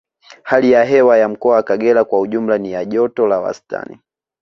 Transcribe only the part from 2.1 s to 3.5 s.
ujumla ni ya joto la